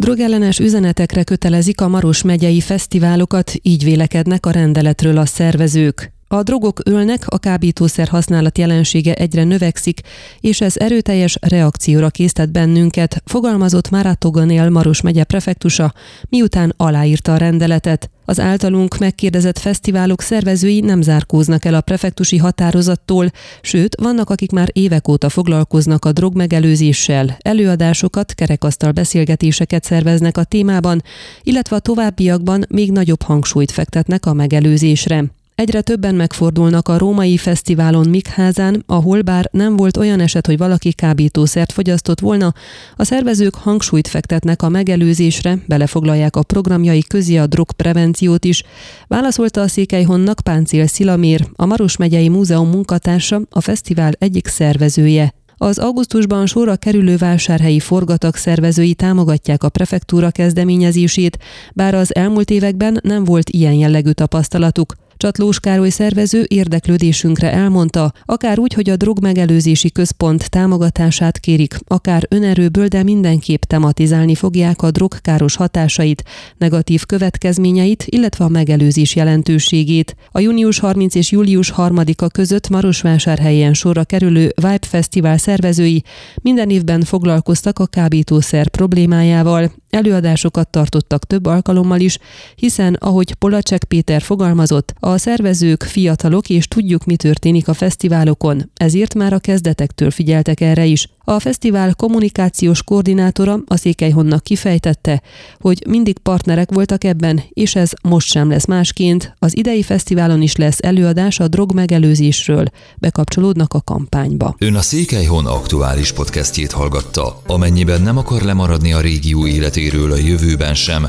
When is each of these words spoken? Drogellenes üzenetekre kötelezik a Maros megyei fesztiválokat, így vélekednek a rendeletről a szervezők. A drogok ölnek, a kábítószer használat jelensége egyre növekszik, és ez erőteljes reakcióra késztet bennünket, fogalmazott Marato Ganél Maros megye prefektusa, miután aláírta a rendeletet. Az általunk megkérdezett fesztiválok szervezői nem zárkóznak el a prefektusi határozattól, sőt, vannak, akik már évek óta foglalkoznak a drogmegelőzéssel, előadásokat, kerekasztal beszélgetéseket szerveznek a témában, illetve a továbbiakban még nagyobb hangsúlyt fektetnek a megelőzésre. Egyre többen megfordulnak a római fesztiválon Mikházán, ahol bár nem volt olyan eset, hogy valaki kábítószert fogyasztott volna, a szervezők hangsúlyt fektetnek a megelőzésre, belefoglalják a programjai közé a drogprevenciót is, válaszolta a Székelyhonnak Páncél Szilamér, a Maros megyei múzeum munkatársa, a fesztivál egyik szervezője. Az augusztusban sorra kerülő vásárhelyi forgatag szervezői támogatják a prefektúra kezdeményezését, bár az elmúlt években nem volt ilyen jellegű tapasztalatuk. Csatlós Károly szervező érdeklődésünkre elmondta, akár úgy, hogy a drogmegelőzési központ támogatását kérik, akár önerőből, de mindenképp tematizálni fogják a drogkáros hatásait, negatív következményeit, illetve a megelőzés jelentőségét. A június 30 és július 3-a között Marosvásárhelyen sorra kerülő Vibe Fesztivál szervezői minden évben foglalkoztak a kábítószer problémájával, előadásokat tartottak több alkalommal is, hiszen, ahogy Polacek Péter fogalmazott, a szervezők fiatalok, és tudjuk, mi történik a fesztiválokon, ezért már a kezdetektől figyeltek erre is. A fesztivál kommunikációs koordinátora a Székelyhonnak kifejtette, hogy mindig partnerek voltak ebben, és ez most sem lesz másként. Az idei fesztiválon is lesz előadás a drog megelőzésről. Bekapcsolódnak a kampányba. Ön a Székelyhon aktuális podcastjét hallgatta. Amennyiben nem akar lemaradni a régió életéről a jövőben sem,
Drogellenes 0.00 0.58
üzenetekre 0.58 1.22
kötelezik 1.22 1.80
a 1.80 1.88
Maros 1.88 2.22
megyei 2.22 2.60
fesztiválokat, 2.60 3.52
így 3.62 3.84
vélekednek 3.84 4.46
a 4.46 4.50
rendeletről 4.50 5.18
a 5.18 5.26
szervezők. 5.26 6.12
A 6.30 6.42
drogok 6.42 6.80
ölnek, 6.84 7.24
a 7.26 7.38
kábítószer 7.38 8.08
használat 8.08 8.58
jelensége 8.58 9.14
egyre 9.14 9.44
növekszik, 9.44 10.00
és 10.40 10.60
ez 10.60 10.76
erőteljes 10.76 11.38
reakcióra 11.40 12.10
késztet 12.10 12.52
bennünket, 12.52 13.22
fogalmazott 13.24 13.90
Marato 13.90 14.30
Ganél 14.30 14.68
Maros 14.68 15.00
megye 15.00 15.24
prefektusa, 15.24 15.92
miután 16.28 16.74
aláírta 16.76 17.32
a 17.32 17.36
rendeletet. 17.36 18.10
Az 18.24 18.40
általunk 18.40 18.98
megkérdezett 18.98 19.58
fesztiválok 19.58 20.20
szervezői 20.20 20.80
nem 20.80 21.02
zárkóznak 21.02 21.64
el 21.64 21.74
a 21.74 21.80
prefektusi 21.80 22.36
határozattól, 22.36 23.30
sőt, 23.60 23.96
vannak, 24.00 24.30
akik 24.30 24.50
már 24.50 24.68
évek 24.72 25.08
óta 25.08 25.28
foglalkoznak 25.28 26.04
a 26.04 26.12
drogmegelőzéssel, 26.12 27.36
előadásokat, 27.38 28.34
kerekasztal 28.34 28.92
beszélgetéseket 28.92 29.84
szerveznek 29.84 30.36
a 30.36 30.44
témában, 30.44 31.02
illetve 31.42 31.76
a 31.76 31.80
továbbiakban 31.80 32.64
még 32.68 32.92
nagyobb 32.92 33.22
hangsúlyt 33.22 33.70
fektetnek 33.70 34.26
a 34.26 34.32
megelőzésre. 34.32 35.24
Egyre 35.58 35.80
többen 35.80 36.14
megfordulnak 36.14 36.88
a 36.88 36.98
római 36.98 37.36
fesztiválon 37.36 38.08
Mikházán, 38.08 38.82
ahol 38.86 39.22
bár 39.22 39.48
nem 39.52 39.76
volt 39.76 39.96
olyan 39.96 40.20
eset, 40.20 40.46
hogy 40.46 40.58
valaki 40.58 40.92
kábítószert 40.92 41.72
fogyasztott 41.72 42.20
volna, 42.20 42.52
a 42.96 43.04
szervezők 43.04 43.54
hangsúlyt 43.54 44.08
fektetnek 44.08 44.62
a 44.62 44.68
megelőzésre, 44.68 45.58
belefoglalják 45.66 46.36
a 46.36 46.42
programjai 46.42 47.02
közé 47.02 47.36
a 47.36 47.46
drogprevenciót 47.46 48.44
is, 48.44 48.62
válaszolta 49.06 49.60
a 49.60 49.68
Székelyhonnak 49.68 50.40
Páncél 50.40 50.86
Szilamér, 50.86 51.48
a 51.52 51.66
Maros 51.66 51.96
megyei 51.96 52.28
múzeum 52.28 52.68
munkatársa, 52.68 53.40
a 53.50 53.60
fesztivál 53.60 54.12
egyik 54.18 54.46
szervezője. 54.46 55.34
Az 55.56 55.78
augusztusban 55.78 56.46
sorra 56.46 56.76
kerülő 56.76 57.16
vásárhelyi 57.16 57.80
forgatag 57.80 58.36
szervezői 58.36 58.94
támogatják 58.94 59.62
a 59.62 59.68
prefektúra 59.68 60.30
kezdeményezését, 60.30 61.38
bár 61.74 61.94
az 61.94 62.14
elmúlt 62.14 62.50
években 62.50 63.00
nem 63.02 63.24
volt 63.24 63.50
ilyen 63.50 63.74
jellegű 63.74 64.10
tapasztalatuk. 64.10 64.94
Csatlós 65.18 65.60
Károly 65.60 65.88
szervező 65.88 66.44
érdeklődésünkre 66.48 67.52
elmondta, 67.52 68.12
akár 68.24 68.58
úgy, 68.58 68.72
hogy 68.72 68.90
a 68.90 68.96
drogmegelőzési 68.96 69.90
központ 69.90 70.50
támogatását 70.50 71.38
kérik, 71.38 71.78
akár 71.86 72.26
önerőből, 72.28 72.86
de 72.86 73.02
mindenképp 73.02 73.62
tematizálni 73.62 74.34
fogják 74.34 74.82
a 74.82 74.90
drogkáros 74.90 75.56
hatásait, 75.56 76.24
negatív 76.58 77.04
következményeit, 77.06 78.04
illetve 78.06 78.44
a 78.44 78.48
megelőzés 78.48 79.16
jelentőségét. 79.16 80.16
A 80.30 80.40
június 80.40 80.78
30 80.78 81.14
és 81.14 81.30
július 81.30 81.72
3-a 81.76 82.28
között 82.28 82.68
Marosvásárhelyen 82.68 83.74
sorra 83.74 84.04
kerülő 84.04 84.52
Vibe 84.54 84.78
Fesztivál 84.80 85.38
szervezői 85.38 86.02
minden 86.42 86.70
évben 86.70 87.00
foglalkoztak 87.00 87.78
a 87.78 87.86
kábítószer 87.86 88.68
problémájával, 88.68 89.72
előadásokat 89.90 90.68
tartottak 90.68 91.24
több 91.24 91.46
alkalommal 91.46 92.00
is, 92.00 92.18
hiszen, 92.54 92.94
ahogy 92.94 93.34
Polacek 93.34 93.84
Péter 93.84 94.22
fogalmazott, 94.22 94.94
a 95.08 95.18
szervezők 95.18 95.82
fiatalok, 95.82 96.48
és 96.48 96.68
tudjuk, 96.68 97.04
mi 97.04 97.16
történik 97.16 97.68
a 97.68 97.74
fesztiválokon, 97.74 98.70
ezért 98.74 99.14
már 99.14 99.32
a 99.32 99.38
kezdetektől 99.38 100.10
figyeltek 100.10 100.60
erre 100.60 100.84
is. 100.84 101.08
A 101.24 101.38
fesztivál 101.38 101.94
kommunikációs 101.94 102.82
koordinátora 102.82 103.58
a 103.66 103.76
Székelyhonnak 103.76 104.42
kifejtette, 104.42 105.22
hogy 105.60 105.84
mindig 105.86 106.18
partnerek 106.18 106.70
voltak 106.72 107.04
ebben, 107.04 107.42
és 107.48 107.74
ez 107.74 107.90
most 108.02 108.28
sem 108.28 108.50
lesz 108.50 108.66
másként. 108.66 109.34
Az 109.38 109.56
idei 109.56 109.82
fesztiválon 109.82 110.42
is 110.42 110.56
lesz 110.56 110.78
előadás 110.80 111.40
a 111.40 111.48
drog 111.48 111.74
megelőzésről. 111.74 112.64
Bekapcsolódnak 112.96 113.74
a 113.74 113.80
kampányba. 113.80 114.54
Ön 114.58 114.74
a 114.74 114.82
Székelyhon 114.82 115.46
aktuális 115.46 116.12
podcastjét 116.12 116.72
hallgatta. 116.72 117.42
Amennyiben 117.46 118.02
nem 118.02 118.16
akar 118.16 118.42
lemaradni 118.42 118.92
a 118.92 119.00
régió 119.00 119.46
életéről 119.46 120.12
a 120.12 120.16
jövőben 120.16 120.74
sem, 120.74 121.08